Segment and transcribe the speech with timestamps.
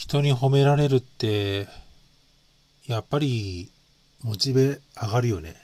[0.00, 1.68] 人に褒められるって、
[2.86, 3.70] やっぱり、
[4.22, 5.56] モチベ上がるよね。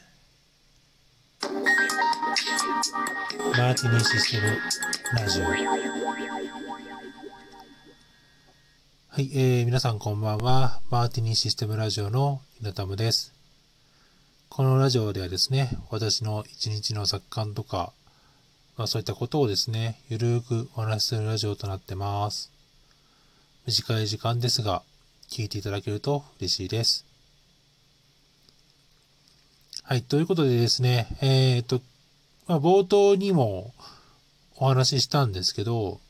[3.56, 4.58] マーティニシステム
[5.18, 5.44] ラジオ。
[5.46, 5.52] は
[9.16, 10.82] い、えー、皆さんこんばんは。
[10.90, 13.32] マーティニーシステムラジオの稲田です。
[14.50, 17.94] このラジオではですね、私の一日の作感とか、
[18.76, 22.54] まあそういったことをですね、ゆるーくお話しするラジオとなってます。
[23.66, 24.84] 短い時間ですが、
[25.28, 27.04] 聞いていただけると嬉しいです。
[29.82, 31.80] はい、ということでですね、えっ、と、
[32.46, 33.74] まあ、冒頭にも
[34.54, 36.00] お話ししたんですけど、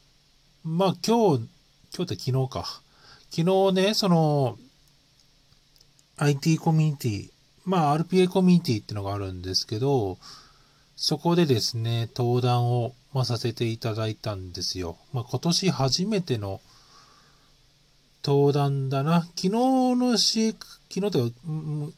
[0.64, 1.48] まあ今日、
[1.96, 2.82] 今日って昨日か。
[3.30, 4.58] 昨日ね、その、
[6.18, 7.30] IT コミュニティ、
[7.64, 10.18] まあ RPA コミュニティってのがあるんですけど、
[10.94, 14.98] そこでですね、登壇を、まあ、させていただいたんですよ。
[15.14, 16.60] まあ今年初めての
[18.26, 19.20] 登壇だな。
[19.20, 20.56] 昨日のし、
[20.92, 21.34] 昨日とか、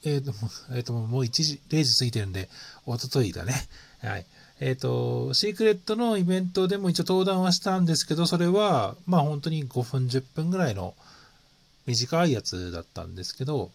[0.04, 0.32] えっ、と、
[0.74, 2.50] えっ、と、もう1時、0時過ぎてるんで、
[2.86, 3.54] 一昨日だね。
[4.02, 4.26] はい。
[4.60, 10.94] えっ、と、シークレットのイベントでも一応登壇はしたんですけど、それは、まあ本当に5分、10分ぐらいの
[11.86, 13.70] 短いやつだったんですけど、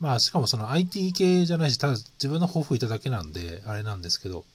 [0.00, 4.46] まあしかもその IT 系じゃないし、ただ自分の抱負いただけなんで、あれなんですけど、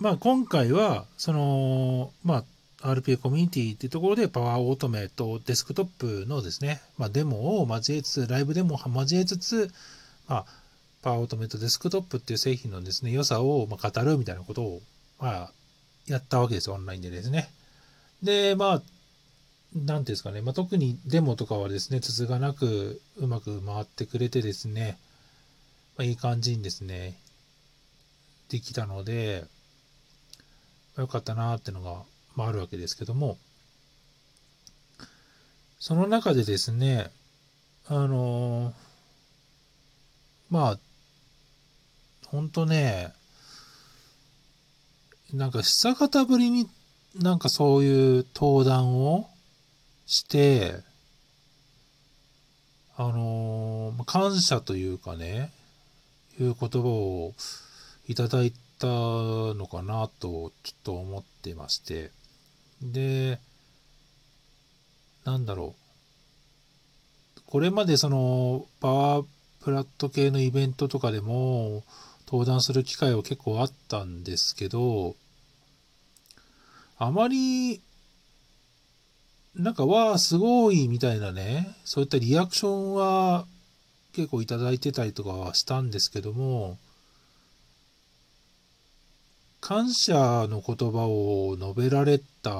[0.00, 2.44] まあ今回は、その、まあ
[2.82, 9.70] RPA コミュニティっていうところでパワーオートメイトデスクトップのですね、まあデモを交えつつ、ライブデモを交えつつ、
[10.28, 10.46] まあ
[11.02, 14.82] パワーオートメイトデスクトップっていう製品のですね、良さをまあ語るみたいなことを、
[15.20, 15.50] まあ
[16.06, 17.50] やったわけです、オンラインでですね。
[18.22, 18.82] で、まあ、
[19.74, 24.98] なんていうんですかね、まあ、特にデモとかはですね、つつがなくうまく回ってくれてですね、
[25.96, 27.18] まあ、いい感じにですね、
[28.48, 29.44] できたので、
[30.96, 32.02] まあよかったなーっていうのが、
[32.36, 33.38] まあ、あるわけですけども、
[35.78, 37.10] その中でですね、
[37.88, 38.74] あのー
[40.50, 40.78] まあ、
[42.26, 43.12] ほんとね、
[45.32, 46.68] なんか久方ぶりに
[47.20, 49.28] なんかそういう登壇を
[50.06, 50.74] して、
[52.96, 55.52] あのー感謝というかね、
[56.38, 57.34] いう言葉を
[58.08, 62.10] いただいたのかなとちょっと思ってまして。
[62.82, 63.38] で、
[65.24, 65.74] なんだろ
[67.38, 67.40] う。
[67.46, 69.24] これまでそのパワー
[69.60, 71.84] プラット系のイベントとかでも
[72.26, 75.16] 登壇する機会は結構あったんですけど、
[76.98, 77.82] あまり、
[79.54, 83.46] なんか、わあ、すごい、みたいなね、そういったリアクションは
[84.12, 86.78] 結構いただいてたりとかはしたんですけども、
[89.66, 92.50] 感謝の言葉を述べられた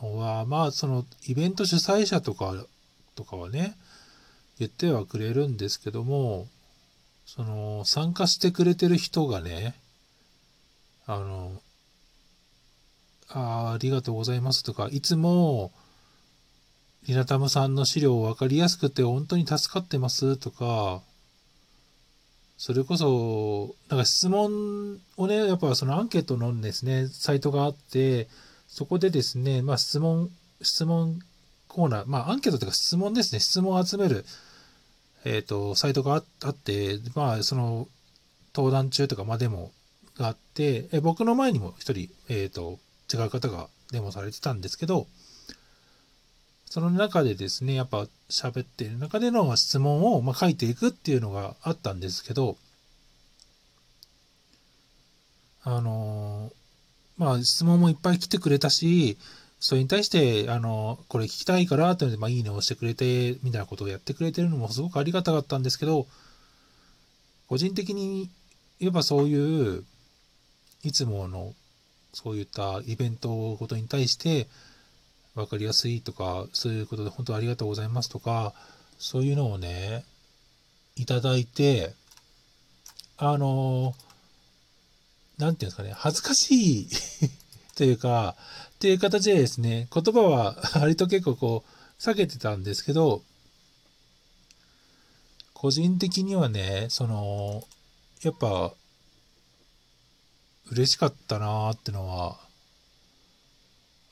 [0.00, 2.54] のは、まあ、その、イベント主催者とか、
[3.16, 3.76] とかはね、
[4.56, 6.46] 言ってはくれるんですけども、
[7.26, 9.74] その、参加してくれてる人がね、
[11.06, 11.60] あの、
[13.30, 15.72] あありがとうございますとか、いつも、
[17.08, 21.02] リナタムさんの資料分かりやすくて本当に助かってますとか、
[22.58, 28.26] それこそ、なんか質問をね、やっぱそのアンケートのですね、サイトがあって、
[28.66, 30.28] そこでですね、まあ質問、
[30.60, 31.20] 質問
[31.68, 34.24] コーナー、まあアンケートというか質問ですね、質問を集める、
[35.24, 37.86] えっ、と、サイトがあって、まあその、
[38.52, 39.70] 登壇中とか、まあデモ
[40.16, 42.80] があって、え僕の前にも一人、えっ、と、
[43.12, 45.06] 違う方がデモされてたんですけど、
[46.70, 52.56] その中でですね、やっぱ喋っている中での質問をま書いていくっていうのがあったんですけど、
[55.64, 56.52] あの
[57.16, 59.16] まあ質問もいっぱい来てくれたし、
[59.60, 66.06] それに対して、あのこれ聞きたいからっていうので、まあいいねを押してくれて、みたいなことをやってくれてるのもすごくありがたかったんですけど、
[67.48, 68.28] 個人的に
[68.78, 69.84] 言えばそういう、
[70.84, 71.54] いつもの
[72.12, 74.46] そういったイベントごとに対して
[75.44, 78.54] 分かりやすいとか、そういうことで本当ありがとうございますとか、
[78.98, 80.04] そういうのをね、
[80.96, 81.94] いただいて、
[83.16, 83.94] あの、
[85.38, 86.88] なんていうんですかね、恥ずかしい
[87.76, 88.36] というか、
[88.70, 93.22] っていう形でですね、言葉は 割と結構こう、避けてたんですけど、
[95.52, 97.66] 個人的にはね、その、
[98.22, 98.72] やっぱ、
[100.70, 102.38] 嬉しかったなーってのは、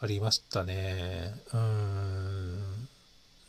[0.01, 1.35] ありましたね。
[1.53, 2.89] うん。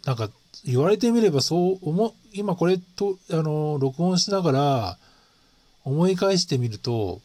[0.05, 0.29] なんか、
[0.65, 4.97] 言われてみればそう思、今これと、あの、録音しながら、
[5.83, 7.21] 思い返してみると、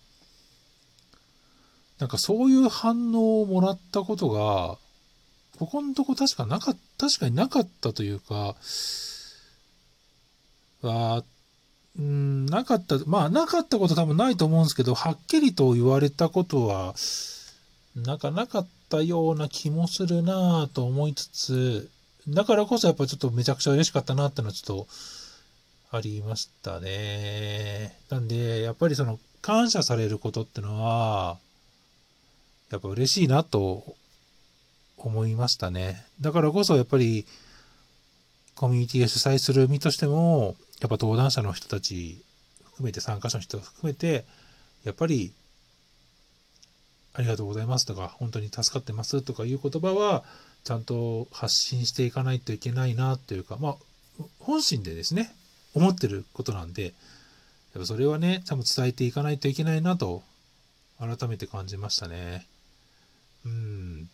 [1.99, 4.77] なんかそういう反応をもらったことが、
[5.59, 8.57] ここのとこ確かなか確かになかったというか、
[10.83, 11.25] は、
[11.97, 16.95] うん、なかった、まあなかったこと多分ないと思うんですけど、はっきりと言われたことは、
[17.95, 21.91] なんかなかったたような気もするなぁと思いつつ、
[22.29, 27.99] だからこそやっぱちょっとめちゃくちゃ嬉しかったなってのはちょっとありましたね。
[28.11, 31.39] なんで、やっぱりその感謝されることってのは、
[32.71, 33.97] やっぱ嬉しいなと
[34.99, 36.05] 思いましたね。
[36.21, 37.27] だからこそやっぱり
[38.55, 42.23] コミュニティが主催する身としても、やっぱ登壇者の人たち
[42.65, 44.25] 含めて参加者の人含めて、
[44.85, 45.33] やっぱり
[47.15, 50.25] ありがとうございますとか、本当に助かってますとかいう言葉は、
[50.65, 53.77] ちゃんと発信していかないといけないなっていうか、まあ、
[54.39, 55.35] 本心でですね、
[55.75, 56.93] 思ってることなんで、やっ
[57.81, 60.23] ぱそれはね、ちゃんと伝えていかないといけないなと、
[60.99, 62.47] 改めて感じましたね。
[63.45, 64.09] うん。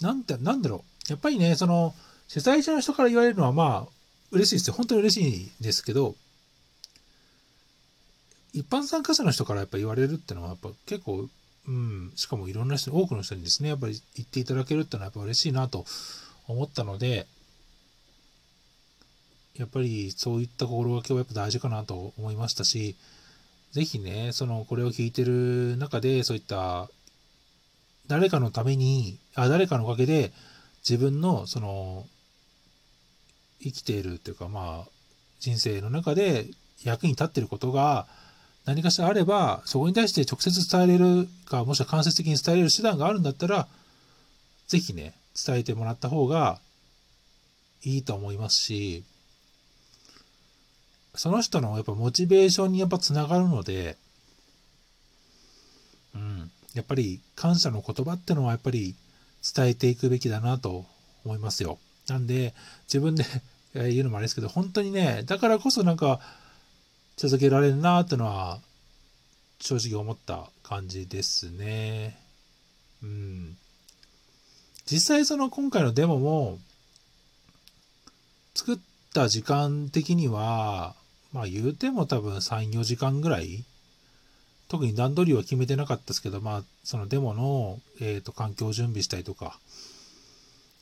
[0.00, 1.12] なんて、なんだろう。
[1.12, 1.94] やっぱりね、その、
[2.28, 3.92] 主催者の人から言われるのはまあ、
[4.30, 4.74] 嬉しいですよ。
[4.74, 6.14] 本当に嬉しいですけど、
[8.52, 11.28] 一般参加者の人からやっぱ言われるっていうのはやっぱ結構、
[11.68, 15.84] うん、しかもいろんな人、多くの人にですね、やっぱり言っていただけるっていうのはやっぱ嬉しいなと
[16.48, 17.26] 思ったので、
[19.56, 22.96] やっぱりそういった心がけはやっぱ大事かなと思いましたし、
[23.72, 26.88] ぜひね、その、これを聞いてる中で、そういった、
[28.08, 30.32] 誰かのために、あ、誰かのおかげで、
[30.88, 32.06] 自分の、その、
[33.62, 34.90] 生きているというか、まあ、
[35.38, 36.46] 人生の中で
[36.82, 38.08] 役に立っていることが、
[38.64, 43.66] 何かしらあれば、そこに対して直接伝えれるか、もしくは間接的に伝えれる手段があるんだったら、
[44.68, 46.60] ぜひね、伝えてもらった方が
[47.82, 49.04] いいと思いますし、
[51.14, 53.96] その人のやっぱモチベーションにやっぱつながるので、
[56.14, 58.94] うん、やっぱり感謝の言葉ってのはやっぱり
[59.54, 60.86] 伝えていくべきだなと
[61.24, 61.78] 思いますよ。
[62.08, 62.54] なんで、
[62.84, 63.24] 自分で
[63.74, 66.20] 言うのもあれですけど、本当にね、だからこそなんか、
[67.16, 68.60] 続けられるなってのは、
[69.60, 72.18] 正直思った感じですね。
[73.02, 73.56] うん。
[74.86, 76.58] 実際その今回のデモも、
[78.54, 78.78] 作っ
[79.14, 80.94] た時間的には、
[81.32, 83.64] まあ言うても多分3、4時間ぐらい
[84.70, 89.58] 特に段取りは決めてなかったですけど、まあそのデモの、えーと、環境を準備したりとか、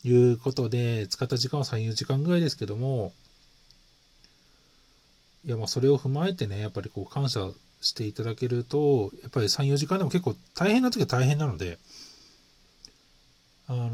[0.05, 3.15] いうことで使った時間は3、4時間ぐらいですけども、
[5.49, 7.41] いやまあそれを踏まえてね、やっぱりこう感謝
[7.81, 11.79] していただけると、やっぱり3、4時間でも結構大変な時は大変なので、
[13.67, 13.89] あの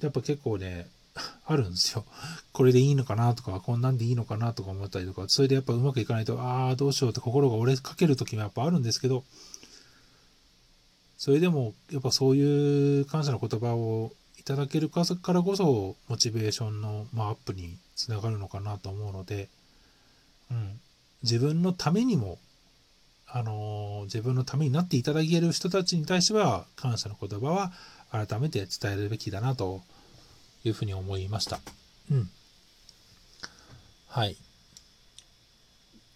[0.00, 0.88] ー、やっぱ結構ね、
[1.44, 2.06] あるんですよ。
[2.54, 9.24] これでいいのかなとか、こんなんでいいのかなとか思ったりとか、それでやっぱうまくいかないと、ああ、どうしようって心が折れかける時もやっぱあるんですけど、
[11.18, 14.10] それでもやっぱそういう感謝の言葉を
[14.44, 19.48] いただけるからこそ、モチベーションの、まあ、アップにつながるのかなと思うので、
[20.50, 20.78] うん、
[21.22, 22.38] 自分のためにも、
[23.26, 27.72] あのー、自分のためになっていただける人たちに対しては、感謝の言葉は
[28.10, 29.80] 改めて伝えるべきだなと
[30.62, 31.58] いうふうに思いました。
[32.12, 32.28] うん。
[34.08, 34.36] はい。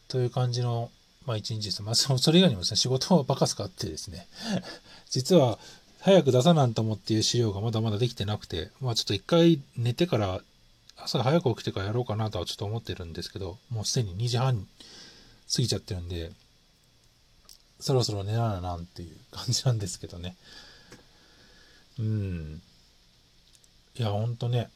[0.08, 0.90] という感じの、
[1.24, 1.82] まあ一日です。
[1.82, 4.28] まあそれ以外にもですね、仕事はバカすかってですね、
[5.08, 5.58] 実は
[6.00, 10.40] 早く出さなんと思っていう資料がまだまだできてなくて、まあちょっと一回寝てから
[10.96, 14.66] 朝早く起きてからやろうかなとはちょっと思ってるんですけど、もうすでに2時半
[15.54, 16.30] 過ぎちゃってるんで、
[17.80, 20.36] そろそろ寝らななんていう感じなんですけどね。
[21.98, 22.62] うん。
[23.96, 24.68] いや、ほんとね、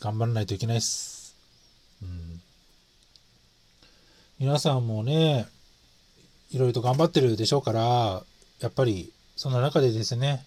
[0.00, 1.34] 頑張らないといけないっす。
[2.02, 2.40] うん。
[4.38, 5.46] 皆さんもね、
[6.50, 8.24] いろいろと頑張ってるでしょうから、
[8.60, 10.44] やっぱり、そんな中でですね、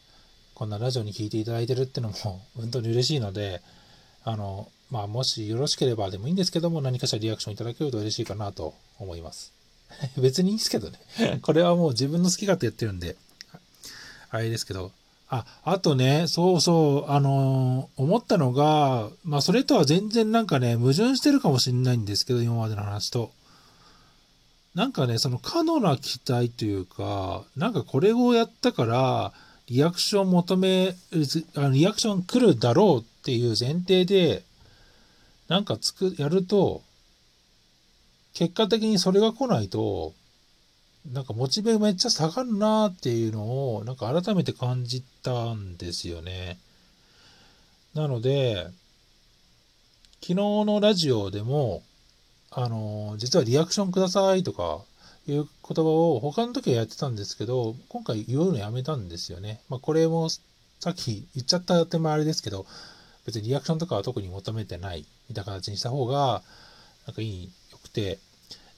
[0.54, 2.16] こんなラジオに聞いていただいてるってのも
[2.56, 3.62] 本当に嬉しいので、
[4.24, 9.52] あの、まあ、もしよろしければでもいいんですけども、何かしらリアクションいただけると嬉しいかなと思います。
[10.18, 11.00] 別にいいんですけどね。
[11.42, 13.18] これはもう自分の好き勝手やってるんで、
[14.30, 14.92] あれですけど、
[15.28, 23.32] あ、あとね、そうそう、あのー、思ったのが、まあ、それとは全然なんかね、矛盾してるかもしれないんですけど、今までの話と。
[24.76, 29.34] なんかね、その過度な期待というか、なんかこれをやったから、
[29.68, 34.44] リアクション求め、リアクション来るだろうっていう前提で、
[35.48, 36.84] なんかつく、やると、
[38.34, 40.14] 結果的にそれが来ないと、
[41.12, 46.60] なんかモチベめっちゃ下がるなーっていうのを、なんか改めて感じたんですよね。
[47.94, 48.68] なので、
[50.22, 51.82] 昨日のラジオでも、
[52.58, 54.82] あの、実はリアクションくださいとか、
[55.28, 59.60] いう言葉を他の時はやってたんですけど、今回言うのやめたんですよね。
[59.70, 62.66] まあこれもさっき言っちゃった手前あれですけど、
[63.26, 66.44] 別にリアクションとかは特に求めてないみたいな形にした方が、
[67.08, 68.20] なんかいい、よくて、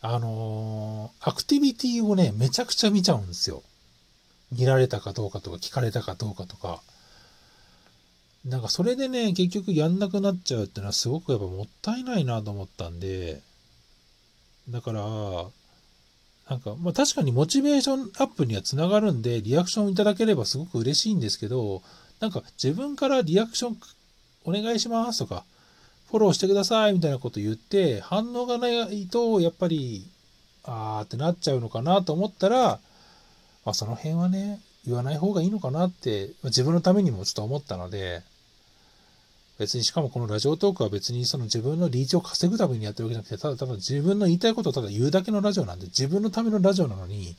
[0.02, 3.62] あのー、アクティビティをね、めちゃくちゃ見ちゃうんですよ。
[4.52, 6.82] 見られたかどうかとか、聞かれたかどうかとか。
[8.46, 13.42] なんかそれでね、結局やんなくなっちゃうっていうのはすごくやっぱもったいないなと思ったんで、
[14.70, 15.02] だから、
[16.50, 21.82] なんか、まあ確かにモチベーションアップにはつながるんで、リアクションいただければすごく嬉しいんですけど、
[22.20, 23.78] なんか自分からリアクション
[24.46, 25.44] お願いしますとか、
[26.10, 30.08] フォローしてくださいみたいなこと言って、反応がないと、やっぱり、
[30.64, 32.80] あーってなっちゃうのかなと思ったら、
[33.66, 38.24] まあその辺はね、言わない方がいいのかなって、自分のためにもちょっと思ったので、
[39.58, 47.36] 別にしかもこのラジオトークは別にその自分のリーチを稼ぐためにやってるわけじゃなくて、ただただ自分の言いたいことをただ言うだけのラジオなんで、自分のためのラジオなのに、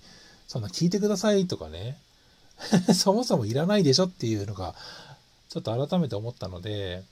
[0.48, 1.98] そんな聞いてくださいとかね、
[2.94, 4.74] そもそもいらないでしょっていうのが、
[5.48, 7.04] ちょっと改めて思ったので、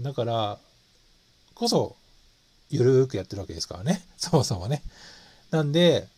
[0.00, 0.58] だから、
[1.54, 1.96] こそ、
[2.70, 4.04] ゆるーくやってるわけですからね。
[4.16, 4.82] そもそもね。
[5.50, 6.08] なんで、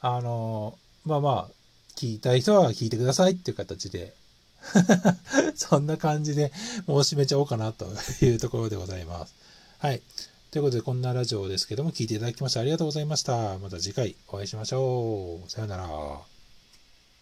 [0.00, 1.50] あの、まあまあ、
[1.96, 4.14] 聞いたい人は聞いてくださいっていう形で
[5.54, 6.52] そんな感じで
[6.86, 7.86] 申し締めちゃおうかなと
[8.22, 9.34] いうところでございます。
[9.78, 10.02] はい。
[10.50, 13.58] ということで、こんなラジオですけども、聞いていただきましてありがとうございました。
[13.58, 15.50] また次回お会いしましょう。
[15.50, 16.37] さよなら。